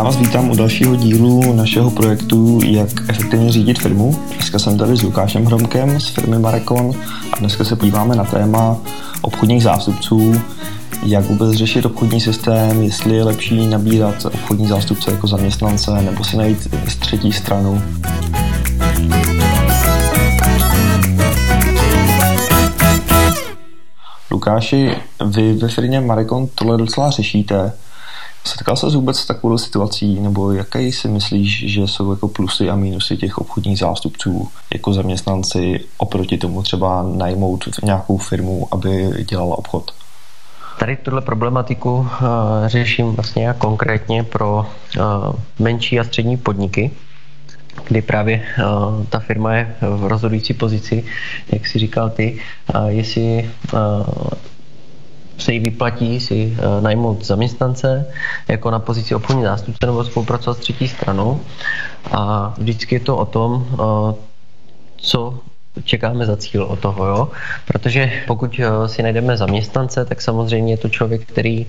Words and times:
Já 0.00 0.04
vás 0.04 0.16
vítám 0.16 0.50
u 0.50 0.56
dalšího 0.56 0.96
dílu 0.96 1.52
našeho 1.52 1.90
projektu 1.90 2.60
Jak 2.64 2.88
efektivně 3.08 3.52
řídit 3.52 3.78
firmu. 3.78 4.18
Dneska 4.34 4.58
jsem 4.58 4.78
tady 4.78 4.96
s 4.96 5.02
Lukášem 5.02 5.44
Hromkem 5.44 6.00
z 6.00 6.08
firmy 6.08 6.38
Marekon 6.38 6.92
a 7.32 7.36
dneska 7.36 7.64
se 7.64 7.76
podíváme 7.76 8.16
na 8.16 8.24
téma 8.24 8.76
obchodních 9.22 9.62
zástupců, 9.62 10.34
jak 11.06 11.24
vůbec 11.24 11.52
řešit 11.52 11.86
obchodní 11.86 12.20
systém, 12.20 12.82
jestli 12.82 13.16
je 13.16 13.24
lepší 13.24 13.66
nabírat 13.66 14.24
obchodní 14.24 14.66
zástupce 14.66 15.10
jako 15.10 15.26
zaměstnance 15.26 16.02
nebo 16.02 16.24
si 16.24 16.36
najít 16.36 16.68
z 16.88 16.96
třetí 16.96 17.32
stranu. 17.32 17.82
Lukáši, 24.30 24.90
vy 25.26 25.52
ve 25.52 25.68
firmě 25.68 26.00
Marekon 26.00 26.48
tohle 26.54 26.78
docela 26.78 27.10
řešíte. 27.10 27.72
Setkal 28.44 28.76
se 28.76 28.86
vůbec 28.86 29.18
s 29.18 29.26
takovou 29.26 29.58
situací, 29.58 30.20
nebo 30.20 30.52
jaké 30.52 30.92
si 30.92 31.08
myslíš, 31.08 31.72
že 31.72 31.80
jsou 31.80 32.10
jako 32.10 32.28
plusy 32.28 32.70
a 32.70 32.76
mínusy 32.76 33.16
těch 33.16 33.38
obchodních 33.38 33.78
zástupců 33.78 34.48
jako 34.74 34.92
zaměstnanci 34.92 35.80
oproti 35.98 36.38
tomu 36.38 36.62
třeba 36.62 37.02
najmout 37.02 37.68
nějakou 37.82 38.18
firmu, 38.18 38.68
aby 38.72 39.10
dělala 39.28 39.58
obchod? 39.58 39.90
Tady 40.78 40.96
tuhle 40.96 41.20
problematiku 41.20 41.92
uh, 41.92 42.06
řeším 42.66 43.06
vlastně 43.06 43.46
já 43.46 43.52
konkrétně 43.52 44.24
pro 44.24 44.66
uh, 44.96 45.04
menší 45.58 46.00
a 46.00 46.04
střední 46.04 46.36
podniky, 46.36 46.90
kdy 47.88 48.02
právě 48.02 48.42
uh, 48.58 49.04
ta 49.04 49.18
firma 49.18 49.54
je 49.54 49.76
v 49.80 50.06
rozhodující 50.06 50.54
pozici, 50.54 51.04
jak 51.52 51.66
si 51.66 51.78
říkal 51.78 52.10
ty, 52.10 52.38
uh, 52.74 52.86
jestli 52.86 53.50
uh, 53.72 53.78
se 55.40 55.52
jí 55.52 55.58
vyplatí 55.58 56.20
si 56.20 56.56
uh, 56.58 56.82
najmout 56.82 57.24
zaměstnance 57.24 58.06
jako 58.48 58.70
na 58.70 58.78
pozici 58.78 59.14
obchodní 59.14 59.42
zástupce 59.42 59.86
nebo 59.86 60.04
spolupracovat 60.04 60.56
s 60.56 60.60
třetí 60.60 60.88
stranou. 60.88 61.40
A 62.12 62.54
vždycky 62.58 62.94
je 62.94 63.00
to 63.00 63.16
o 63.16 63.24
tom, 63.24 63.52
uh, 63.52 64.14
co 64.96 65.38
čekáme 65.84 66.26
za 66.26 66.36
cíl 66.36 66.62
o 66.62 66.76
toho, 66.76 67.06
jo? 67.06 67.28
Protože 67.66 68.12
pokud 68.26 68.60
eh, 68.60 68.88
si 68.88 69.02
najdeme 69.02 69.36
zaměstnance, 69.36 70.04
tak 70.04 70.22
samozřejmě 70.22 70.72
je 70.72 70.76
to 70.76 70.88
člověk, 70.88 71.26
který 71.26 71.66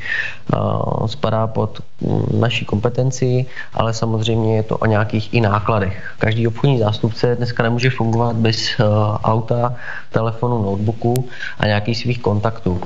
spadá 1.05 1.47
pod 1.47 1.79
mm, 2.01 2.41
naší 2.41 2.65
kompetenci, 2.65 3.45
ale 3.73 3.93
samozřejmě 3.93 4.55
je 4.55 4.63
to 4.63 4.77
o 4.77 4.85
nějakých 4.85 5.33
i 5.33 5.41
nákladech. 5.41 6.13
Každý 6.17 6.47
obchodní 6.47 6.79
zástupce 6.79 7.35
dneska 7.35 7.63
nemůže 7.63 7.89
fungovat 7.89 8.35
bez 8.35 8.75
auta, 9.23 9.75
telefonu, 10.11 10.63
notebooku 10.63 11.29
a 11.59 11.67
nějakých 11.67 11.97
svých 11.97 12.19
kontaktů. 12.19 12.81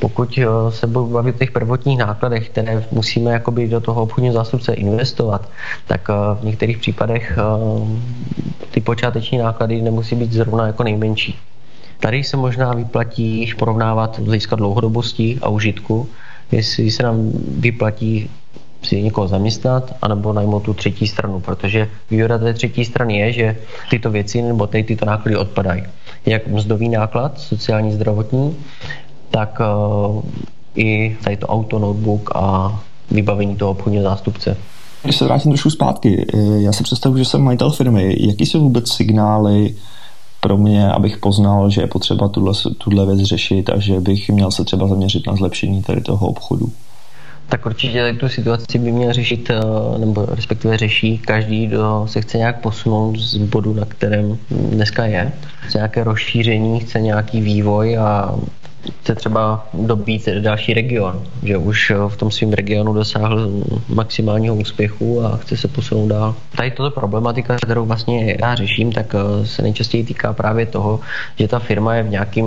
Pokud 0.00 0.38
eh, 0.38 0.72
se 0.72 0.86
budu 0.86 1.06
bavit 1.06 1.34
o 1.34 1.38
těch 1.38 1.50
prvotních 1.50 1.98
nákladech, 1.98 2.48
které 2.48 2.84
musíme 2.90 3.30
jakoby 3.30 3.68
do 3.68 3.80
toho 3.80 4.02
obchodního 4.02 4.34
zástupce 4.34 4.74
investovat, 4.74 5.48
tak 5.86 6.10
eh, 6.10 6.14
v 6.40 6.44
některých 6.44 6.78
případech 6.78 7.38
eh, 7.38 7.42
ty 8.70 8.80
počáteční 8.80 9.38
náklady 9.38 9.82
nemusí 9.82 10.16
být 10.16 10.32
zrovna 10.32 10.66
jako 10.66 10.82
nejmenší. 10.82 11.38
Tady 12.00 12.24
se 12.24 12.36
možná 12.36 12.72
vyplatí 12.72 13.52
porovnávat 13.58 14.16
z 14.16 14.26
hlediska 14.26 14.56
dlouhodobosti 14.56 15.38
a 15.42 15.48
užitku, 15.48 16.08
jestli 16.52 16.90
se 16.90 17.02
nám 17.02 17.32
vyplatí 17.58 18.30
si 18.82 19.02
někoho 19.02 19.28
zaměstnat, 19.28 19.94
anebo 20.02 20.32
najmout 20.32 20.62
tu 20.62 20.74
třetí 20.74 21.06
stranu, 21.06 21.40
protože 21.40 21.88
výhoda 22.10 22.38
té 22.38 22.54
třetí 22.54 22.84
strany 22.84 23.18
je, 23.18 23.32
že 23.32 23.56
tyto 23.90 24.10
věci 24.10 24.42
nebo 24.42 24.66
ty, 24.66 24.82
tyto 24.82 25.04
náklady 25.04 25.36
odpadají. 25.36 25.82
Jak 26.26 26.46
mzdový 26.48 26.88
náklad, 26.88 27.40
sociální, 27.40 27.92
zdravotní, 27.92 28.56
tak 29.30 29.58
uh, 29.60 30.22
i 30.74 31.16
tady 31.24 31.36
to 31.36 31.46
auto, 31.46 31.78
notebook 31.78 32.30
a 32.34 32.80
vybavení 33.10 33.56
toho 33.56 33.70
obchodního 33.70 34.04
zástupce. 34.04 34.56
Když 35.02 35.16
se 35.16 35.24
vrátím 35.24 35.52
trošku 35.52 35.70
zpátky, 35.70 36.26
eh, 36.34 36.38
já 36.62 36.72
si 36.72 36.82
představuji, 36.82 37.18
že 37.18 37.24
jsem 37.24 37.42
majitel 37.42 37.70
firmy. 37.70 38.16
Jaký 38.20 38.46
jsou 38.46 38.60
vůbec 38.60 38.92
signály 38.92 39.74
pro 40.40 40.58
mě, 40.58 40.90
abych 40.92 41.18
poznal, 41.18 41.70
že 41.70 41.80
je 41.80 41.86
potřeba 41.86 42.28
tuhle, 42.28 42.52
tuhle 42.78 43.06
věc 43.06 43.20
řešit 43.20 43.70
a 43.70 43.78
že 43.78 44.00
bych 44.00 44.30
měl 44.30 44.50
se 44.50 44.64
třeba 44.64 44.88
zaměřit 44.88 45.26
na 45.26 45.36
zlepšení 45.36 45.82
tady 45.82 46.00
toho 46.00 46.26
obchodu? 46.26 46.72
Tak 47.48 47.66
určitě 47.66 48.16
tu 48.20 48.28
situaci 48.28 48.78
by 48.78 48.92
měl 48.92 49.12
řešit, 49.12 49.50
eh, 49.50 49.98
nebo 49.98 50.26
respektive 50.26 50.76
řeší 50.76 51.18
každý, 51.18 51.66
kdo 51.66 52.06
se 52.10 52.20
chce 52.20 52.38
nějak 52.38 52.60
posunout 52.60 53.16
z 53.18 53.36
bodu, 53.36 53.74
na 53.74 53.84
kterém 53.84 54.38
dneska 54.50 55.04
je. 55.04 55.32
Chce 55.60 55.78
nějaké 55.78 56.04
rozšíření, 56.04 56.80
chce 56.80 57.00
nějaký 57.00 57.40
vývoj 57.40 57.98
a 57.98 58.34
chce 59.00 59.14
třeba 59.14 59.68
dobít 59.74 60.28
další 60.28 60.74
region, 60.74 61.22
že 61.42 61.56
už 61.56 61.92
v 62.08 62.16
tom 62.16 62.30
svém 62.30 62.52
regionu 62.52 62.92
dosáhl 62.92 63.50
maximálního 63.88 64.54
úspěchu 64.54 65.24
a 65.24 65.36
chce 65.36 65.56
se 65.56 65.68
posunout 65.68 66.08
dál. 66.08 66.34
Tady 66.56 66.70
toto 66.70 66.90
problematika, 66.90 67.56
kterou 67.56 67.86
vlastně 67.86 68.36
já 68.40 68.54
řeším, 68.54 68.92
tak 68.92 69.14
eh, 69.14 69.46
se 69.46 69.62
nejčastěji 69.62 70.04
týká 70.04 70.32
právě 70.32 70.66
toho, 70.66 71.00
že 71.38 71.48
ta 71.48 71.58
firma 71.58 71.94
je 71.94 72.02
v 72.02 72.10
nějakém 72.10 72.44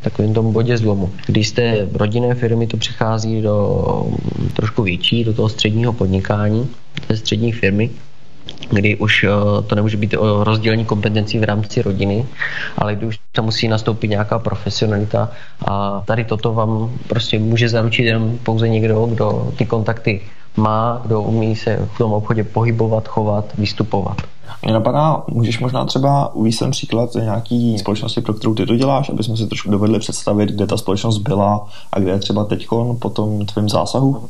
takovém 0.00 0.34
tom 0.34 0.52
bodě 0.52 0.78
zlomu. 0.78 1.10
Když 1.26 1.48
jste 1.48 1.88
rodinné 1.92 2.34
firmy, 2.34 2.66
to 2.66 2.76
přichází 2.76 3.42
do 3.42 4.06
trošku 4.52 4.82
větší, 4.82 5.24
do 5.24 5.34
toho 5.34 5.48
středního 5.48 5.92
podnikání, 5.92 6.68
té 7.06 7.16
střední 7.16 7.52
firmy, 7.52 7.90
kdy 8.70 8.96
už 8.96 9.24
eh, 9.24 9.62
to 9.66 9.74
nemůže 9.74 9.96
být 9.96 10.14
o 10.14 10.44
rozdělení 10.44 10.84
kompetencí 10.84 11.38
v 11.38 11.44
rámci 11.44 11.82
rodiny, 11.82 12.26
ale 12.78 12.94
kdy 12.94 13.06
už 13.06 13.18
tam 13.32 13.44
musí 13.44 13.68
nastoupit 13.68 14.08
nějaká 14.08 14.38
profesionalita 14.38 15.30
a 15.66 16.02
tady 16.06 16.24
toto 16.24 16.52
vám 16.52 16.90
prostě 17.08 17.38
může 17.38 17.68
zaručit 17.68 18.04
jen 18.04 18.38
pouze 18.42 18.68
někdo, 18.68 19.06
kdo 19.06 19.52
ty 19.56 19.66
kontakty 19.66 20.20
má, 20.56 21.00
kdo 21.04 21.22
umí 21.22 21.56
se 21.56 21.88
v 21.94 21.98
tom 21.98 22.12
obchodě 22.12 22.44
pohybovat, 22.44 23.08
chovat, 23.08 23.44
vystupovat. 23.58 24.16
Mě 24.62 24.72
napadá, 24.72 25.22
můžeš 25.28 25.58
možná 25.58 25.84
třeba 25.84 26.34
uvést 26.34 26.58
ten 26.58 26.70
příklad 26.70 27.14
nějaký 27.14 27.78
společnosti, 27.78 28.20
pro 28.20 28.34
kterou 28.34 28.54
ty 28.54 28.66
to 28.66 28.76
děláš, 28.76 29.08
aby 29.08 29.22
jsme 29.22 29.36
si 29.36 29.46
trošku 29.46 29.70
dovedli 29.70 29.98
představit, 29.98 30.50
kde 30.50 30.66
ta 30.66 30.76
společnost 30.76 31.18
byla 31.18 31.68
a 31.92 32.00
kde 32.00 32.10
je 32.10 32.18
třeba 32.18 32.44
teď 32.44 32.66
po 32.98 33.10
tom 33.10 33.46
tvém 33.46 33.68
zásahu? 33.68 34.28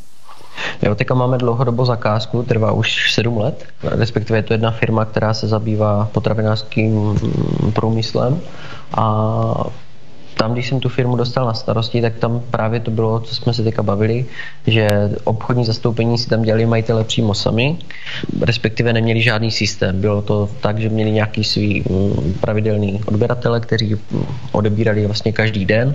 Jo, 0.83 0.95
teďka 0.95 1.15
máme 1.15 1.39
dlouhodobou 1.39 1.85
zakázku, 1.85 2.43
trvá 2.43 2.73
už 2.73 3.13
7 3.13 3.39
let, 3.39 3.65
respektive 3.83 4.39
je 4.39 4.43
to 4.43 4.53
jedna 4.53 4.71
firma, 4.71 5.05
která 5.05 5.35
se 5.35 5.49
zabývá 5.49 6.09
potravinářským 6.13 7.19
průmyslem. 7.73 8.41
A 8.95 9.65
tam, 10.49 10.55
když 10.55 10.69
jsem 10.69 10.81
tu 10.81 10.89
firmu 10.89 11.17
dostal 11.17 11.47
na 11.47 11.55
starosti, 11.55 12.01
tak 12.01 12.17
tam 12.17 12.41
právě 12.51 12.81
to 12.81 12.91
bylo, 12.91 13.21
co 13.21 13.35
jsme 13.35 13.55
se 13.55 13.63
teďka 13.63 13.83
bavili, 13.83 14.27
že 14.67 14.89
obchodní 15.25 15.65
zastoupení 15.65 16.19
si 16.19 16.29
tam 16.29 16.43
dělali 16.43 16.67
majitele 16.67 17.05
přímo 17.05 17.35
sami, 17.35 17.77
respektive 18.41 18.93
neměli 18.93 19.23
žádný 19.23 19.51
systém. 19.51 20.01
Bylo 20.01 20.23
to 20.23 20.49
tak, 20.61 20.79
že 20.79 20.89
měli 20.89 21.11
nějaký 21.11 21.45
svý 21.45 21.85
mm, 21.85 22.35
pravidelný 22.41 23.01
odběratele, 23.07 23.61
kteří 23.61 23.97
odebírali 24.53 25.07
vlastně 25.07 25.33
každý 25.33 25.65
den 25.65 25.95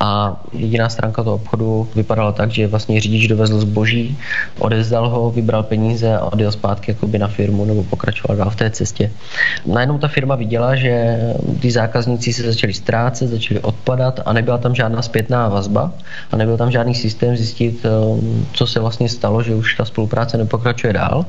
a 0.00 0.40
jediná 0.52 0.88
stránka 0.88 1.22
toho 1.22 1.36
obchodu 1.36 1.88
vypadala 1.94 2.32
tak, 2.32 2.50
že 2.50 2.66
vlastně 2.66 3.00
řidič 3.00 3.26
dovezl 3.26 3.58
zboží, 3.60 4.18
odezdal 4.58 5.08
ho, 5.08 5.30
vybral 5.30 5.62
peníze 5.62 6.16
a 6.16 6.24
odjel 6.24 6.52
zpátky 6.52 6.90
jakoby 6.90 7.18
na 7.18 7.28
firmu 7.28 7.64
nebo 7.64 7.84
pokračoval 7.84 8.36
dál 8.36 8.50
v 8.50 8.56
té 8.56 8.70
cestě. 8.70 9.10
Najednou 9.66 9.98
ta 9.98 10.08
firma 10.08 10.36
viděla, 10.36 10.76
že 10.76 11.16
ty 11.60 11.70
zákazníci 11.70 12.32
se 12.32 12.42
začali 12.42 12.74
ztrácet, 12.74 13.30
začali 13.30 13.60
od 13.60 13.74
odpadat 13.86 14.20
a 14.26 14.32
nebyla 14.32 14.58
tam 14.58 14.74
žádná 14.74 15.02
zpětná 15.02 15.48
vazba 15.48 15.92
a 16.32 16.36
nebyl 16.36 16.56
tam 16.56 16.70
žádný 16.70 16.94
systém 16.94 17.36
zjistit, 17.36 17.86
eh, 17.86 17.90
co 18.52 18.66
se 18.66 18.80
vlastně 18.80 19.08
stalo, 19.08 19.42
že 19.42 19.54
už 19.54 19.74
ta 19.74 19.84
spolupráce 19.84 20.36
nepokračuje 20.36 20.92
dál. 20.92 21.24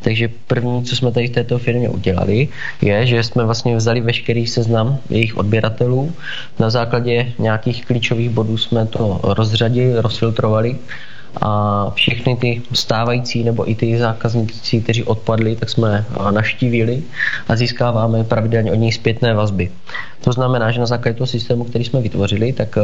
Takže 0.00 0.28
první, 0.46 0.84
co 0.84 0.96
jsme 0.96 1.10
tady 1.12 1.26
v 1.26 1.34
této 1.42 1.58
firmě 1.58 1.88
udělali, 1.88 2.48
je, 2.82 3.06
že 3.06 3.22
jsme 3.22 3.44
vlastně 3.44 3.76
vzali 3.76 4.00
veškerý 4.00 4.46
seznam 4.46 4.98
jejich 5.10 5.36
odběratelů. 5.36 6.12
Na 6.58 6.70
základě 6.70 7.34
nějakých 7.38 7.86
klíčových 7.86 8.30
bodů 8.30 8.54
jsme 8.54 8.86
to 8.86 9.20
rozřadili, 9.22 9.98
rozfiltrovali 9.98 10.78
a 11.40 11.90
všechny 11.94 12.36
ty 12.36 12.62
stávající 12.72 13.44
nebo 13.44 13.70
i 13.70 13.74
ty 13.74 13.98
zákazníci, 13.98 14.80
kteří 14.80 15.04
odpadli, 15.04 15.56
tak 15.56 15.70
jsme 15.70 16.04
naštívili 16.30 17.02
a 17.48 17.56
získáváme 17.56 18.24
pravidelně 18.24 18.72
od 18.72 18.74
nich 18.74 18.94
zpětné 18.94 19.34
vazby. 19.34 19.70
To 20.20 20.32
znamená, 20.32 20.70
že 20.70 20.80
na 20.80 20.86
základě 20.86 21.18
toho 21.18 21.26
systému, 21.26 21.64
který 21.64 21.84
jsme 21.84 22.00
vytvořili, 22.00 22.52
tak 22.52 22.76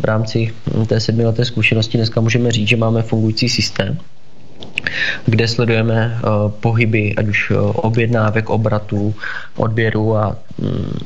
v 0.00 0.04
rámci 0.04 0.54
té 0.86 1.00
sedmileté 1.00 1.44
zkušenosti 1.44 1.98
dneska 1.98 2.20
můžeme 2.20 2.52
říct, 2.52 2.68
že 2.68 2.76
máme 2.76 3.02
fungující 3.02 3.48
systém, 3.48 3.98
kde 5.26 5.48
sledujeme 5.48 6.20
uh, 6.22 6.50
pohyby, 6.50 7.14
ať 7.14 7.28
už 7.28 7.50
uh, 7.50 7.56
objednávek, 7.74 8.50
obratů, 8.50 9.14
odběru 9.56 10.16
a 10.16 10.36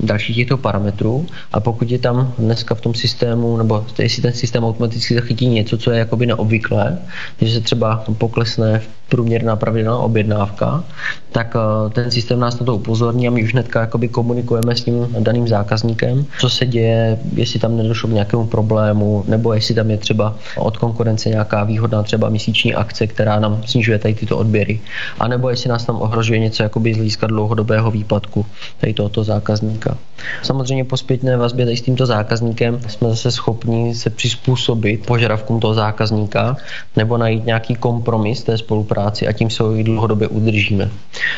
dalších 0.01 0.37
těchto 0.37 0.57
parametrů. 0.57 1.27
A 1.53 1.61
pokud 1.61 1.91
je 1.91 1.99
tam 1.99 2.35
dneska 2.39 2.75
v 2.75 2.81
tom 2.81 2.95
systému, 2.95 3.57
nebo 3.57 3.87
jestli 3.99 4.23
ten 4.23 4.33
systém 4.33 4.65
automaticky 4.65 5.15
zachytí 5.15 5.47
něco, 5.47 5.79
co 5.79 5.91
je 5.91 5.99
jakoby 5.99 6.27
neobvyklé, 6.27 6.99
že 7.41 7.55
se 7.55 7.61
třeba 7.61 8.05
poklesne 8.19 8.83
průměrná 9.13 9.57
pravidelná 9.57 9.99
objednávka, 9.99 10.85
tak 11.33 11.57
eh, 11.57 11.91
ten 11.91 12.11
systém 12.11 12.41
nás 12.41 12.61
na 12.61 12.67
to 12.67 12.77
upozorní 12.77 13.29
a 13.29 13.31
my 13.31 13.45
už 13.45 13.53
hnedka 13.53 13.81
jakoby 13.81 14.09
komunikujeme 14.09 14.77
s 14.77 14.85
tím 14.85 15.17
daným 15.21 15.49
zákazníkem, 15.49 16.25
co 16.41 16.51
se 16.51 16.67
děje, 16.67 17.19
jestli 17.35 17.61
tam 17.61 17.77
nedošlo 17.77 18.09
k 18.09 18.13
nějakému 18.13 18.47
problému, 18.47 19.25
nebo 19.29 19.53
jestli 19.53 19.75
tam 19.75 19.91
je 19.91 19.99
třeba 19.99 20.35
od 20.57 20.77
konkurence 20.77 21.29
nějaká 21.29 21.65
výhodná 21.65 22.03
třeba 22.03 22.29
měsíční 22.29 22.75
akce, 22.75 23.07
která 23.07 23.41
nám 23.41 23.63
snižuje 23.67 23.99
tady 23.99 24.15
tyto 24.15 24.39
odběry, 24.39 24.81
a 25.21 25.29
nebo 25.29 25.51
jestli 25.51 25.69
nás 25.69 25.85
tam 25.85 26.01
ohrožuje 26.01 26.39
něco 26.39 26.63
jakoby 26.63 26.95
z 26.95 26.97
hlediska 26.97 27.27
dlouhodobého 27.27 27.91
výpadku 27.91 28.47
tady 28.81 28.95
tohoto 28.95 29.25
zákazníka 29.25 29.42
zákazníka. 29.43 29.99
Samozřejmě 30.43 30.85
po 30.85 30.97
zpětné 30.97 31.37
vazbě 31.37 31.77
s 31.77 31.83
tímto 31.83 32.07
zákazníkem 32.07 32.81
jsme 32.89 33.09
zase 33.09 33.31
schopni 33.31 33.95
se 33.95 34.11
přizpůsobit 34.11 35.07
požadavkům 35.07 35.61
toho 35.61 35.75
zákazníka 35.75 36.57
nebo 36.97 37.19
najít 37.19 37.47
nějaký 37.47 37.75
kompromis 37.75 38.43
té 38.43 38.59
spolupráci 38.59 39.29
a 39.29 39.33
tím 39.33 39.51
se 39.51 39.63
ho 39.63 39.77
i 39.77 39.85
dlouhodobě 39.85 40.29
udržíme. 40.29 40.91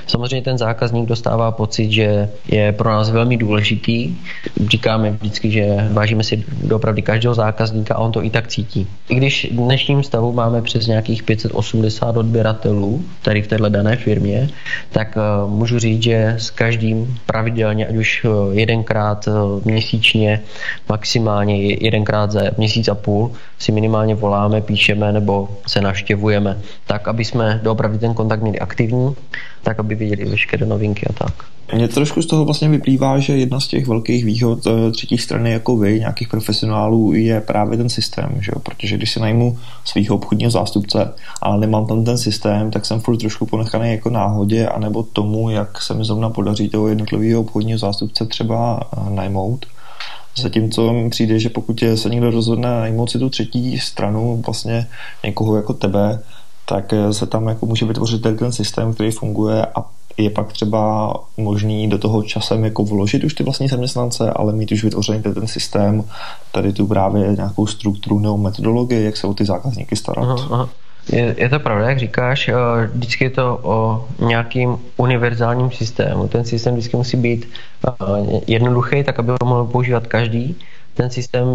Samozřejmě 0.07 0.43
ten 0.43 0.59
zákazník 0.59 1.09
dostává 1.09 1.51
pocit, 1.51 1.93
že 1.93 2.29
je 2.49 2.73
pro 2.73 2.91
nás 2.91 3.11
velmi 3.11 3.37
důležitý. 3.37 4.17
Říkáme 4.69 5.11
vždycky, 5.11 5.51
že 5.51 5.89
vážíme 5.93 6.25
si 6.25 6.45
opravdu 6.75 7.03
každého 7.03 7.35
zákazníka 7.35 7.95
a 7.95 7.99
on 7.99 8.13
to 8.13 8.25
i 8.25 8.31
tak 8.31 8.49
cítí. 8.49 8.87
I 9.09 9.15
když 9.15 9.49
v 9.53 9.57
dnešním 9.57 10.03
stavu 10.03 10.33
máme 10.33 10.63
přes 10.63 10.87
nějakých 10.87 11.23
580 11.23 12.17
odběratelů 12.17 13.05
tady 13.23 13.43
v 13.43 13.47
této 13.47 13.69
dané 13.69 13.97
firmě, 13.97 14.49
tak 14.93 15.17
uh, 15.17 15.51
můžu 15.51 15.79
říct, 15.79 16.03
že 16.03 16.35
s 16.39 16.51
každým 16.51 17.19
pravidelně, 17.27 17.87
ať 17.87 17.97
už 17.97 18.25
uh, 18.25 18.55
jedenkrát 18.75 19.27
uh, 19.27 19.63
měsíčně, 19.65 20.41
maximálně 20.89 21.75
jedenkrát 21.75 22.31
za 22.31 22.41
měsíc 22.59 22.89
a 22.89 22.95
půl, 22.95 23.33
si 23.59 23.73
minimálně 23.73 24.15
voláme, 24.15 24.61
píšeme 24.61 25.13
nebo 25.13 25.49
se 25.67 25.81
navštěvujeme, 25.81 26.59
tak 26.87 27.09
aby 27.09 27.25
jsme 27.25 27.61
doopravdy 27.63 27.99
ten 27.99 28.15
kontakt 28.15 28.43
měli 28.43 28.59
aktivní, 28.59 29.15
tak 29.63 29.79
aby 29.79 29.95
viděli 29.95 30.31
veškeré 30.31 30.67
novinky 30.67 31.07
a 31.07 31.13
tak. 31.13 31.35
Mně 31.73 31.89
trošku 31.89 32.23
z 32.23 32.27
toho 32.27 32.45
vlastně 32.45 32.69
vyplývá, 32.69 33.19
že 33.19 33.37
jedna 33.37 33.61
z 33.61 33.69
těch 33.69 33.87
velkých 33.87 34.25
výhod 34.25 34.67
eh, 34.67 34.91
třetí 34.91 35.19
strany 35.19 35.53
jako 35.53 35.77
vy, 35.77 35.99
nějakých 36.01 36.29
profesionálů, 36.29 37.13
je 37.13 37.41
právě 37.41 37.79
ten 37.79 37.89
systém, 37.89 38.37
že 38.41 38.53
jo? 38.55 38.61
protože 38.61 38.97
když 38.97 39.13
se 39.13 39.21
najmu 39.21 39.59
svého 39.85 40.15
obchodního 40.15 40.51
zástupce, 40.51 41.13
ale 41.43 41.59
nemám 41.59 41.87
tam 41.87 42.05
ten 42.05 42.19
systém, 42.19 42.71
tak 42.71 42.87
jsem 42.87 43.01
furt 43.01 43.17
trošku 43.17 43.47
ponechaný 43.47 43.91
jako 43.91 44.11
náhodě, 44.11 44.69
anebo 44.69 45.03
tomu, 45.03 45.51
jak 45.51 45.83
se 45.83 45.95
mi 45.95 46.05
zrovna 46.05 46.31
podaří 46.31 46.69
toho 46.69 46.89
jednotlivého 46.89 47.41
obchodního 47.41 47.79
zástupce 47.79 48.27
třeba 48.27 48.81
eh, 48.83 49.11
najmout. 49.11 49.67
Zatímco 50.37 50.93
mi 50.93 51.11
přijde, 51.11 51.39
že 51.39 51.49
pokud 51.49 51.85
se 51.95 52.09
někdo 52.09 52.31
rozhodne 52.31 52.69
najmout 52.81 53.11
si 53.11 53.19
tu 53.19 53.31
třetí 53.31 53.79
stranu, 53.79 54.43
vlastně 54.47 54.87
někoho 55.25 55.57
jako 55.57 55.75
tebe, 55.75 56.21
tak 56.69 56.93
eh, 56.93 57.13
se 57.13 57.27
tam 57.27 57.49
jako 57.49 57.67
může 57.67 57.87
vytvořit 57.87 58.23
ten 58.23 58.53
systém, 58.53 58.95
který 58.95 59.11
funguje 59.11 59.67
a 59.67 59.85
je 60.17 60.31
pak 60.31 60.53
třeba 60.53 61.15
možný 61.37 61.89
do 61.89 61.99
toho 61.99 62.23
časem 62.23 62.65
jako 62.65 62.85
vložit 62.85 63.25
už 63.25 63.35
ty 63.35 63.45
vlastní 63.45 63.69
zaměstnance, 63.69 64.31
ale 64.31 64.53
mít 64.53 64.73
už 64.73 64.85
vytvořený 64.85 65.23
ten 65.23 65.47
systém, 65.47 66.05
tady 66.53 66.73
tu 66.73 66.87
právě 66.87 67.33
nějakou 67.37 67.67
strukturu 67.67 68.19
nebo 68.19 68.37
metodologii, 68.37 69.05
jak 69.05 69.17
se 69.17 69.27
o 69.27 69.35
ty 69.35 69.45
zákazníky 69.45 69.97
starat. 69.97 70.23
Aha, 70.23 70.49
aha. 70.51 70.69
Je, 71.13 71.35
je 71.39 71.49
to 71.49 71.61
pravda, 71.61 71.89
jak 71.89 71.99
říkáš, 71.99 72.49
eh, 72.49 72.55
vždycky 72.95 73.25
je 73.25 73.31
to 73.31 73.61
o 73.63 74.05
nějakým 74.27 74.79
univerzálním 74.97 75.71
systému. 75.71 76.29
Ten 76.29 76.45
systém 76.45 76.75
vždycky 76.75 76.97
musí 76.97 77.17
být 77.17 77.49
eh, 77.89 77.93
jednoduchý, 78.47 79.05
tak 79.05 79.19
aby 79.19 79.31
ho 79.31 79.49
mohl 79.49 79.65
používat 79.65 80.07
každý 80.07 80.57
ten 80.95 81.11
systém 81.11 81.47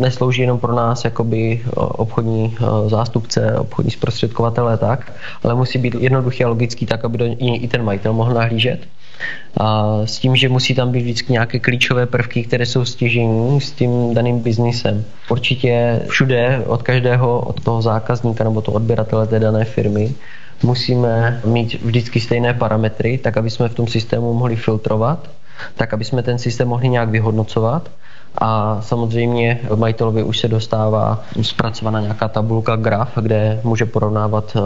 neslouží 0.00 0.40
jenom 0.42 0.58
pro 0.58 0.74
nás 0.74 1.04
jakoby 1.04 1.62
obchodní 1.76 2.56
zástupce, 2.86 3.58
obchodní 3.58 3.90
zprostředkovatele 3.90 4.78
tak, 4.78 5.12
ale 5.42 5.54
musí 5.54 5.78
být 5.78 5.94
jednoduchý 5.94 6.44
a 6.44 6.48
logický 6.48 6.86
tak, 6.86 7.04
aby 7.04 7.18
do 7.18 7.26
něj 7.26 7.58
i 7.62 7.68
ten 7.68 7.84
majitel 7.84 8.12
mohl 8.12 8.34
nahlížet. 8.34 8.80
A 9.56 9.98
s 10.04 10.18
tím, 10.18 10.36
že 10.36 10.48
musí 10.48 10.74
tam 10.74 10.92
být 10.92 11.02
vždycky 11.02 11.32
nějaké 11.32 11.58
klíčové 11.58 12.06
prvky, 12.06 12.42
které 12.42 12.66
jsou 12.66 12.84
stěžení 12.84 13.60
s 13.60 13.72
tím 13.72 14.14
daným 14.14 14.38
biznisem. 14.38 15.04
Určitě 15.30 16.02
všude 16.08 16.62
od 16.66 16.82
každého, 16.82 17.40
od 17.40 17.64
toho 17.64 17.82
zákazníka 17.82 18.44
nebo 18.44 18.60
toho 18.60 18.74
odběratele 18.74 19.26
té 19.26 19.38
dané 19.38 19.64
firmy 19.64 20.14
musíme 20.62 21.40
mít 21.44 21.82
vždycky 21.82 22.20
stejné 22.20 22.54
parametry, 22.54 23.18
tak 23.18 23.36
aby 23.36 23.50
jsme 23.50 23.68
v 23.68 23.74
tom 23.74 23.86
systému 23.86 24.34
mohli 24.34 24.56
filtrovat, 24.56 25.30
tak 25.76 25.94
aby 25.94 26.04
jsme 26.04 26.22
ten 26.22 26.38
systém 26.38 26.68
mohli 26.68 26.88
nějak 26.88 27.08
vyhodnocovat 27.08 27.90
a 28.38 28.80
samozřejmě 28.80 29.60
majitelovi 29.76 30.22
už 30.22 30.38
se 30.38 30.48
dostává 30.48 31.22
zpracovaná 31.42 32.00
nějaká 32.00 32.28
tabulka, 32.28 32.76
graf, 32.76 33.08
kde 33.20 33.60
může 33.64 33.86
porovnávat 33.86 34.56
eh, 34.56 34.60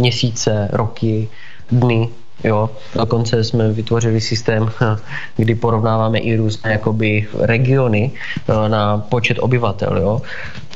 měsíce, 0.00 0.68
roky, 0.72 1.28
dny, 1.70 2.08
Jo, 2.44 2.70
dokonce 2.94 3.44
jsme 3.44 3.72
vytvořili 3.72 4.20
systém, 4.20 4.70
kdy 5.36 5.54
porovnáváme 5.54 6.18
i 6.18 6.36
různé 6.36 6.72
jakoby 6.72 7.28
regiony 7.40 8.10
eh, 8.12 8.68
na 8.68 8.98
počet 8.98 9.38
obyvatel. 9.40 9.98
Jo. 9.98 10.22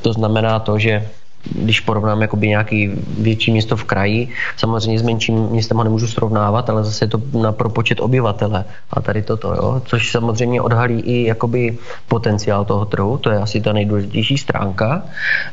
To 0.02 0.12
znamená 0.12 0.58
to, 0.58 0.78
že 0.78 1.08
když 1.44 1.80
porovnám 1.80 2.22
jakoby 2.22 2.48
nějaký 2.48 2.90
větší 3.18 3.52
město 3.52 3.76
v 3.76 3.84
kraji, 3.84 4.28
samozřejmě 4.56 4.98
s 4.98 5.02
menším 5.02 5.34
městem 5.34 5.76
ho 5.76 5.84
nemůžu 5.84 6.06
srovnávat, 6.06 6.70
ale 6.70 6.84
zase 6.84 7.04
je 7.04 7.08
to 7.08 7.22
na 7.40 7.52
propočet 7.52 8.00
obyvatele. 8.00 8.64
A 8.90 9.00
tady 9.00 9.22
toto, 9.22 9.54
jo, 9.54 9.82
což 9.84 10.10
samozřejmě 10.10 10.60
odhalí 10.60 11.00
i 11.00 11.26
jakoby 11.26 11.78
potenciál 12.08 12.64
toho 12.64 12.84
trhu, 12.84 13.18
to 13.18 13.30
je 13.30 13.38
asi 13.38 13.60
ta 13.60 13.72
nejdůležitější 13.72 14.38
stránka. 14.38 15.02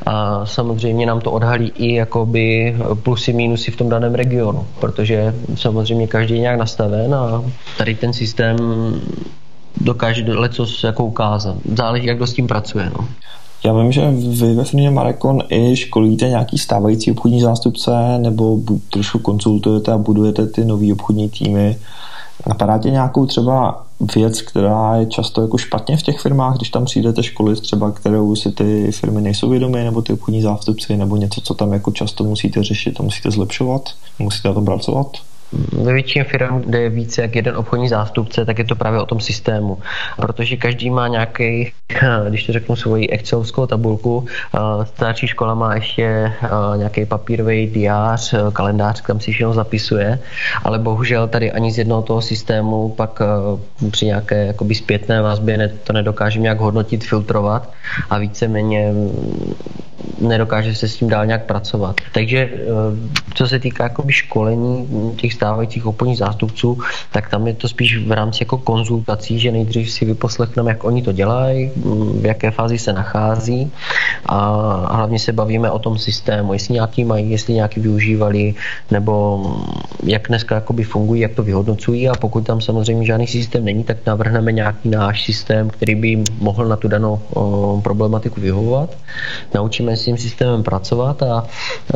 A 0.06 0.46
samozřejmě 0.46 1.06
nám 1.06 1.22
to 1.22 1.32
odhalí 1.32 1.72
i 1.76 1.94
jakoby 1.94 2.76
plusy, 3.04 3.34
mínusy 3.34 3.72
v 3.72 3.76
tom 3.76 3.90
daném 3.90 4.16
regionu, 4.16 4.68
protože 4.80 5.36
samozřejmě 5.56 6.08
každý 6.08 6.34
je 6.34 6.40
nějak 6.40 6.60
nastaven 6.60 7.16
a 7.16 7.44
tady 7.78 7.96
ten 7.96 8.14
systém 8.14 8.58
dokáže 9.82 10.24
lecos 10.34 10.84
jako 10.84 11.06
ukázat. 11.06 11.56
Záleží, 11.76 12.06
jak 12.06 12.18
kdo 12.18 12.28
s 12.28 12.34
tím 12.34 12.48
pracuje. 12.48 12.92
No. 12.98 13.08
Já 13.64 13.74
vím, 13.74 13.92
že 13.92 14.12
vy 14.12 14.56
ve 14.56 14.64
firmě 14.64 14.92
Marekon 14.92 15.40
i 15.50 15.76
školíte 15.76 16.30
nějaký 16.30 16.58
stávající 16.58 17.12
obchodní 17.12 17.42
zástupce 17.42 18.18
nebo 18.18 18.60
trošku 18.90 19.20
konzultujete 19.20 19.92
a 19.92 19.98
budujete 19.98 20.48
ty 20.48 20.66
nové 20.66 20.94
obchodní 20.94 21.30
týmy. 21.30 21.78
Napadá 22.48 22.78
tě 22.78 22.90
nějakou 22.90 23.26
třeba 23.26 23.84
věc, 24.16 24.42
která 24.42 24.96
je 24.96 25.06
často 25.06 25.42
jako 25.42 25.58
špatně 25.58 25.98
v 25.98 26.02
těch 26.02 26.20
firmách, 26.20 26.56
když 26.56 26.70
tam 26.70 26.86
přijdete 26.86 27.24
školit 27.24 27.60
třeba, 27.60 27.92
kterou 27.92 28.36
si 28.36 28.52
ty 28.52 28.92
firmy 28.92 29.22
nejsou 29.22 29.50
vědomé, 29.50 29.84
nebo 29.84 30.02
ty 30.02 30.14
obchodní 30.14 30.42
zástupci, 30.42 30.98
nebo 30.98 31.16
něco, 31.16 31.42
co 31.42 31.54
tam 31.54 31.74
jako 31.74 31.92
často 31.92 32.24
musíte 32.24 32.64
řešit 32.64 33.00
a 33.00 33.04
musíte 33.04 33.32
zlepšovat, 33.32 33.90
musíte 34.20 34.48
na 34.48 34.54
tom 34.54 34.66
pracovat? 34.66 35.08
Ve 35.84 35.94
většině 35.94 36.24
firm, 36.24 36.62
kde 36.62 36.82
je 36.82 36.90
více 36.90 37.22
jak 37.22 37.36
jeden 37.36 37.58
obchodní 37.58 37.90
zástupce, 37.90 38.46
tak 38.46 38.60
je 38.60 38.66
to 38.66 38.76
právě 38.76 39.00
o 39.00 39.06
tom 39.06 39.20
systému. 39.20 39.78
Protože 40.18 40.58
každý 40.58 40.90
má 40.90 41.08
nějaký, 41.08 41.72
když 42.30 42.46
to 42.46 42.54
řeknu, 42.54 42.76
svoji 42.76 43.10
excelovskou 43.10 43.66
tabulku. 43.66 44.26
Starší 44.84 45.28
škola 45.28 45.54
má 45.54 45.76
ještě 45.76 46.34
nějaký 46.78 47.06
papírový 47.06 47.68
diář, 47.68 48.34
kalendář, 48.54 49.02
kam 49.02 49.20
si 49.20 49.32
všechno 49.32 49.54
zapisuje, 49.54 50.20
ale 50.64 50.80
bohužel 50.80 51.28
tady 51.28 51.52
ani 51.52 51.72
z 51.72 51.78
jednoho 51.78 52.02
toho 52.02 52.22
systému 52.22 52.90
pak 52.90 53.22
při 53.92 54.06
nějaké 54.06 54.46
jakoby 54.46 54.76
zpětné 54.76 55.22
vazbě 55.22 55.72
to 55.84 55.94
nedokážeme 55.94 56.44
nějak 56.44 56.60
hodnotit, 56.60 57.04
filtrovat 57.04 57.70
a 58.10 58.18
víceméně 58.18 58.94
nedokáže 60.22 60.76
se 60.76 60.88
s 60.88 60.96
tím 60.96 61.10
dál 61.10 61.26
nějak 61.26 61.46
pracovat. 61.46 61.96
Takže 62.14 62.38
eh, 62.38 62.58
co 63.34 63.48
se 63.48 63.60
týká 63.60 63.84
jakoby 63.84 64.14
školení 64.14 64.88
těch 65.16 65.34
stávajících 65.34 65.86
obchodních 65.86 66.18
zástupců, 66.18 66.78
tak 67.12 67.30
tam 67.30 67.48
je 67.48 67.54
to 67.54 67.68
spíš 67.68 67.98
v 67.98 68.12
rámci 68.12 68.44
jako 68.44 68.58
konzultací, 68.58 69.40
že 69.40 69.52
nejdřív 69.52 69.92
si 69.92 70.06
vyposlechneme, 70.06 70.72
jak 70.72 70.84
oni 70.84 71.02
to 71.02 71.12
dělají, 71.12 71.72
v 72.22 72.26
jaké 72.26 72.52
fázi 72.52 72.78
se 72.80 72.94
nachází 72.94 73.72
a 74.26 74.38
hlavně 74.96 75.20
se 75.20 75.34
bavíme 75.34 75.72
o 75.72 75.80
tom 75.80 75.98
systému, 75.98 76.54
jestli 76.54 76.74
nějaký 76.74 77.04
mají, 77.04 77.32
jestli 77.32 77.54
nějaký 77.54 77.80
využívali, 77.80 78.54
nebo 78.92 79.44
jak 80.04 80.28
dneska 80.28 80.56
jakoby 80.56 80.84
fungují, 80.84 81.22
jak 81.22 81.34
to 81.34 81.44
vyhodnocují 81.44 82.10
a 82.10 82.14
pokud 82.16 82.46
tam 82.46 82.62
samozřejmě 82.62 83.06
žádný 83.06 83.28
systém 83.28 83.66
není, 83.66 83.84
tak 83.84 83.98
navrhneme 84.06 84.52
nějaký 84.52 84.90
náš 84.90 85.26
systém, 85.26 85.70
který 85.70 85.96
by 85.96 86.24
mohl 86.40 86.66
na 86.66 86.76
tu 86.76 86.88
danou 86.88 87.20
problematiku 87.84 88.42
vyhovovat. 88.42 88.98
Naučíme 89.54 89.87
s 89.96 90.06
tím 90.06 90.18
systémem 90.18 90.64
pracovat 90.64 91.24
a 91.24 91.48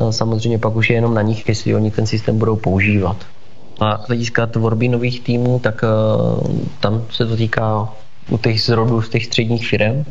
samozřejmě 0.09 0.57
pak 0.57 0.75
už 0.75 0.89
je 0.89 0.95
jenom 0.95 1.13
na 1.13 1.21
nich, 1.21 1.49
jestli 1.49 1.75
oni 1.75 1.91
ten 1.91 2.07
systém 2.07 2.37
budou 2.37 2.55
používat. 2.55 3.17
A 3.79 3.97
z 3.97 4.07
hlediska 4.07 4.45
tvorby 4.45 4.87
nových 4.87 5.21
týmů, 5.21 5.59
tak 5.59 5.81
tam 6.79 7.05
se 7.09 7.25
to 7.25 7.35
týká 7.35 7.89
u 8.29 8.37
těch 8.37 8.61
zrodů 8.61 9.01
z 9.01 9.09
těch 9.09 9.25
středních 9.25 9.67
firm, 9.67 10.05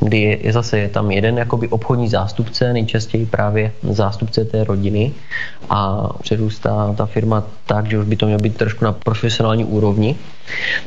kdy 0.00 0.40
je, 0.42 0.52
zase 0.52 0.78
je 0.78 0.88
tam 0.88 1.10
jeden 1.10 1.38
jakoby 1.38 1.68
obchodní 1.68 2.08
zástupce, 2.08 2.72
nejčastěji 2.72 3.26
právě 3.26 3.72
zástupce 3.82 4.44
té 4.44 4.64
rodiny 4.64 5.12
a 5.70 6.08
přerůstá 6.22 6.94
ta 6.96 7.06
firma 7.06 7.44
tak, 7.66 7.90
že 7.90 7.98
už 7.98 8.06
by 8.06 8.16
to 8.16 8.26
mělo 8.26 8.40
být 8.40 8.56
trošku 8.56 8.84
na 8.84 8.92
profesionální 8.92 9.64
úrovni, 9.64 10.16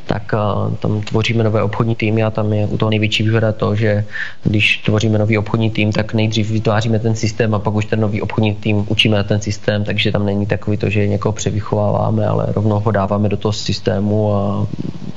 tak 0.05 0.33
tam 0.79 1.01
tvoříme 1.01 1.43
nové 1.43 1.63
obchodní 1.63 1.95
týmy 1.95 2.23
a 2.23 2.29
tam 2.29 2.53
je 2.53 2.65
u 2.65 2.77
toho 2.77 2.89
největší 2.89 3.23
výhoda 3.23 3.51
to, 3.51 3.75
že 3.75 4.05
když 4.43 4.77
tvoříme 4.77 5.17
nový 5.17 5.37
obchodní 5.37 5.69
tým, 5.69 5.91
tak 5.91 6.13
nejdřív 6.13 6.51
vytváříme 6.51 6.99
ten 6.99 7.15
systém 7.15 7.55
a 7.55 7.59
pak 7.59 7.73
už 7.73 7.85
ten 7.85 7.99
nový 7.99 8.21
obchodní 8.21 8.55
tým 8.55 8.85
učíme 8.89 9.23
ten 9.23 9.41
systém, 9.41 9.83
takže 9.83 10.11
tam 10.11 10.25
není 10.25 10.45
takový 10.45 10.77
to, 10.77 10.89
že 10.89 11.07
někoho 11.07 11.33
převychováváme, 11.33 12.27
ale 12.27 12.45
rovnou 12.47 12.79
ho 12.79 12.91
dáváme 12.91 13.29
do 13.29 13.37
toho 13.37 13.53
systému 13.53 14.33
a 14.33 14.67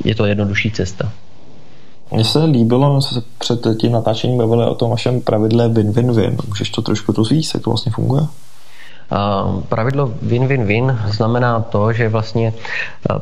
je 0.04 0.14
to 0.14 0.26
jednodušší 0.26 0.70
cesta. 0.70 1.12
Mně 2.12 2.24
se 2.24 2.44
líbilo, 2.44 2.94
my 2.94 3.02
jsme 3.02 3.20
se 3.20 3.26
před 3.38 3.66
tím 3.80 3.92
natáčením 3.92 4.38
bavili 4.38 4.66
o 4.66 4.74
tom 4.74 4.90
vašem 4.90 5.20
pravidle 5.20 5.68
win-win-win. 5.68 6.36
Můžeš 6.48 6.70
to 6.70 6.82
trošku 6.82 7.12
rozvíjet, 7.12 7.54
jak 7.54 7.62
to 7.62 7.70
vlastně 7.70 7.92
funguje? 7.92 8.22
Pravidlo 9.68 10.14
win-win-win 10.22 10.98
znamená 11.06 11.60
to, 11.60 11.92
že 11.92 12.08
vlastně 12.08 12.52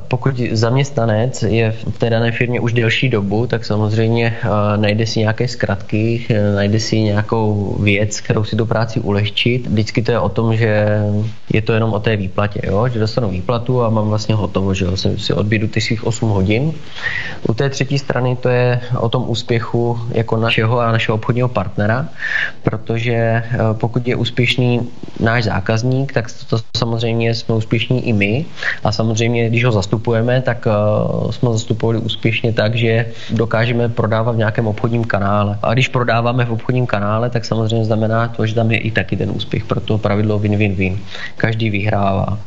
pokud 0.09 0.39
zaměstnanec 0.53 1.43
je 1.43 1.73
v 1.73 1.99
té 1.99 2.11
dané 2.11 2.33
firmě 2.33 2.61
už 2.61 2.73
delší 2.73 3.09
dobu, 3.09 3.47
tak 3.47 3.65
samozřejmě 3.65 4.37
najde 4.77 5.07
si 5.07 5.21
nějaké 5.21 5.49
zkratky, 5.49 6.27
najde 6.55 6.81
si 6.81 7.01
nějakou 7.01 7.77
věc, 7.81 8.21
kterou 8.21 8.45
si 8.45 8.57
do 8.57 8.67
práci 8.67 9.01
ulehčit. 9.01 9.67
Vždycky 9.67 10.03
to 10.03 10.11
je 10.11 10.19
o 10.19 10.29
tom, 10.29 10.57
že 10.57 11.01
je 11.53 11.63
to 11.63 11.73
jenom 11.73 11.93
o 11.93 12.01
té 12.01 12.17
výplatě, 12.17 12.61
jo? 12.65 12.89
že 12.89 12.99
dostanu 12.99 13.31
výplatu 13.31 13.83
a 13.83 13.91
mám 13.91 14.09
vlastně 14.09 14.35
hotovo, 14.35 14.75
že 14.75 14.85
jo? 14.85 14.97
si 14.97 15.33
odbídu 15.33 15.69
ty 15.69 15.81
svých 15.81 16.07
8 16.07 16.31
hodin. 16.31 16.73
U 17.49 17.55
té 17.55 17.71
třetí 17.71 17.99
strany 17.99 18.37
to 18.37 18.49
je 18.49 18.81
o 18.99 19.09
tom 19.09 19.25
úspěchu 19.27 20.01
jako 20.11 20.37
našeho 20.37 20.79
a 20.79 20.93
našeho 20.93 21.15
obchodního 21.15 21.49
partnera, 21.49 22.09
protože 22.63 23.43
pokud 23.73 24.09
je 24.09 24.17
úspěšný 24.17 24.89
náš 25.21 25.45
zákaz, 25.45 25.76
zákazník, 25.77 26.13
tak 26.13 26.27
to 26.49 26.59
samozřejmě 26.77 27.35
jsme 27.35 27.55
úspěšní 27.55 28.09
i 28.09 28.13
my. 28.13 28.45
A 28.85 28.93
samozřejmě, 28.93 29.49
když 29.49 29.65
ho 29.65 29.73
zastupujeme, 29.73 30.43
tak 30.43 30.67
uh, 30.67 31.31
jsme 31.31 31.53
zastupovali 31.53 31.99
úspěšně 31.99 32.53
tak, 32.53 32.75
že 32.75 33.07
dokážeme 33.31 33.89
prodávat 33.89 34.33
v 34.33 34.39
nějakém 34.39 34.67
obchodním 34.67 35.05
kanále. 35.05 35.59
A 35.63 35.73
když 35.73 35.89
prodáváme 35.89 36.45
v 36.45 36.53
obchodním 36.53 36.87
kanále, 36.87 37.31
tak 37.31 37.45
samozřejmě 37.45 37.85
znamená 37.85 38.29
to, 38.29 38.47
že 38.47 38.55
tam 38.55 38.71
je 38.71 38.79
i 38.79 38.91
taky 38.91 39.17
ten 39.17 39.31
úspěch. 39.31 39.65
Proto 39.65 39.99
pravidlo 39.99 40.39
win-win-win. 40.39 40.99
Každý 41.37 41.71
vyhrává. 41.71 42.39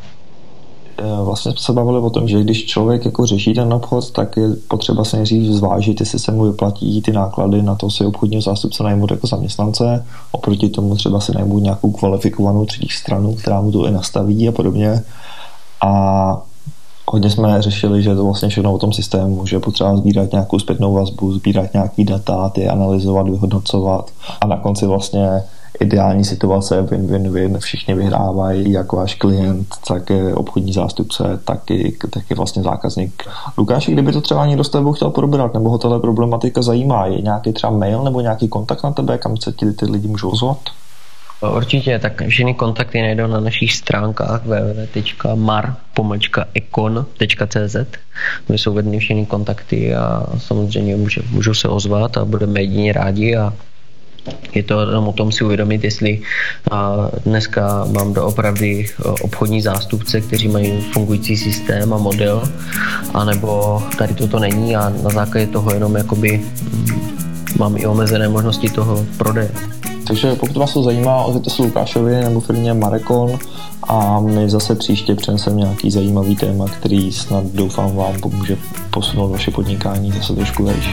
Eh, 1.01 1.24
vlastně 1.24 1.53
se 1.58 1.74
bavili 1.74 2.00
o 2.00 2.10
tom, 2.10 2.27
že 2.27 2.44
když 2.44 2.65
člověk 2.65 3.06
jako 3.06 3.25
řeší 3.25 3.53
ten 3.53 3.74
obchod, 3.74 4.12
tak 4.12 4.38
je 4.38 4.50
potřeba 4.68 5.03
se 5.03 5.15
nejdřív 5.15 5.51
zvážit, 5.51 6.00
jestli 6.00 6.20
se 6.20 6.32
mu 6.32 6.44
vyplatí 6.44 7.01
ty 7.01 7.12
náklady 7.12 7.62
na 7.62 7.75
to 7.75 7.89
si 7.89 8.06
obchodního 8.06 8.41
zástupce 8.41 8.84
najmout 8.84 9.12
jako 9.12 9.27
zaměstnance, 9.27 10.06
oproti 10.32 10.70
tomu 10.70 10.96
třeba 10.96 11.20
si 11.20 11.32
najmout 11.36 11.63
nějakou 11.63 11.91
kvalifikovanou 11.91 12.65
třetí 12.65 12.88
stranu, 12.89 13.36
která 13.36 13.62
mu 13.62 13.72
to 13.72 13.86
i 13.86 13.91
nastaví 13.91 14.50
a 14.50 14.51
podobně. 14.51 15.03
A 15.82 16.41
hodně 17.12 17.29
jsme 17.29 17.62
řešili, 17.62 18.03
že 18.03 18.15
to 18.15 18.25
vlastně 18.25 18.50
všechno 18.50 18.74
o 18.74 18.77
tom 18.77 18.94
systému, 18.94 19.46
že 19.46 19.60
potřeba 19.60 19.98
sbírat 19.98 20.32
nějakou 20.32 20.60
zpětnou 20.60 20.94
vazbu, 20.94 21.34
sbírat 21.34 21.74
nějaký 21.74 22.06
data, 22.06 22.50
ty 22.50 22.70
analyzovat, 22.70 23.29
vyhodnocovat 23.29 24.12
a 24.41 24.48
na 24.48 24.58
konci 24.58 24.86
vlastně 24.86 25.44
ideální 25.79 26.25
situace, 26.25 26.81
win-win-win, 26.81 27.57
všichni 27.59 27.93
vyhrávají, 27.93 28.71
jak 28.71 28.93
váš 28.93 29.15
klient, 29.15 29.67
tak 29.88 30.12
obchodní 30.33 30.74
zástupce, 30.74 31.39
tak 31.45 31.71
i, 31.71 31.98
tak 32.09 32.31
i 32.31 32.36
vlastně 32.36 32.63
zákazník. 32.63 33.24
Lukáši, 33.57 33.91
kdyby 33.91 34.12
to 34.12 34.21
třeba 34.21 34.45
někdo 34.45 34.63
s 34.63 34.69
tebou 34.69 34.93
chtěl 34.93 35.09
probrat, 35.09 35.53
nebo 35.53 35.69
ho 35.69 35.77
tato 35.77 36.00
problematika 36.00 36.62
zajímá, 36.62 37.05
je 37.05 37.21
nějaký 37.21 37.53
třeba 37.53 37.74
mail 37.74 38.03
nebo 38.03 38.21
nějaký 38.21 38.48
kontakt 38.48 38.83
na 38.83 38.91
tebe, 38.91 39.17
kam 39.17 39.38
se 39.38 39.51
ti 39.51 39.71
ty 39.71 39.86
lidi 39.86 40.07
můžou 40.07 40.29
ozvat? 40.29 40.59
Určitě, 41.55 42.00
tak 42.00 42.21
všechny 42.27 42.53
kontakty 42.53 43.01
najdou 43.01 43.27
na 43.27 43.39
našich 43.39 43.74
stránkách 43.74 44.41
www.mar.econ.cz 44.45 45.75
kde 48.48 48.57
jsou 48.57 48.74
vedeny 48.74 49.00
všechny 49.00 49.25
kontakty 49.25 49.95
a 49.95 50.25
samozřejmě 50.38 50.95
můžou, 50.95 51.21
můžou 51.31 51.53
se 51.53 51.67
ozvat 51.67 52.17
a 52.17 52.25
budeme 52.25 52.62
jedině 52.62 52.93
rádi 52.93 53.36
a 53.36 53.53
je 54.53 54.63
to 54.63 54.79
jenom 54.79 55.07
o 55.07 55.13
tom 55.13 55.31
si 55.31 55.43
uvědomit, 55.43 55.83
jestli 55.83 56.21
dneska 57.25 57.88
mám 57.91 58.13
doopravdy 58.13 58.85
obchodní 59.21 59.61
zástupce, 59.61 60.21
kteří 60.21 60.47
mají 60.47 60.81
fungující 60.93 61.38
systém 61.38 61.93
a 61.93 61.97
model, 61.97 62.43
anebo 63.13 63.83
tady 63.97 64.13
toto 64.13 64.39
není 64.39 64.75
a 64.75 64.89
na 64.89 65.09
základě 65.09 65.47
toho 65.47 65.73
jenom 65.73 65.95
jakoby 65.95 66.38
mm, 66.38 67.01
mám 67.59 67.77
i 67.77 67.85
omezené 67.85 68.29
možnosti 68.29 68.69
toho 68.69 69.05
prodeje. 69.17 69.51
Takže 70.07 70.35
pokud 70.35 70.57
vás 70.57 70.73
to 70.73 70.83
zajímá, 70.83 71.23
ozvěte 71.23 71.49
se 71.49 71.61
Lukášovi 71.61 72.15
nebo 72.15 72.39
firmě 72.39 72.73
Marekon 72.73 73.39
a 73.88 74.19
my 74.19 74.49
zase 74.49 74.75
příště 74.75 75.15
přineseme 75.15 75.55
nějaký 75.55 75.91
zajímavý 75.91 76.35
téma, 76.35 76.65
který 76.67 77.11
snad 77.11 77.43
doufám 77.45 77.95
vám 77.95 78.19
pomůže 78.21 78.57
posunout 78.89 79.27
vaše 79.27 79.51
podnikání 79.51 80.11
zase 80.11 80.35
trošku 80.35 80.63
vejš. 80.63 80.89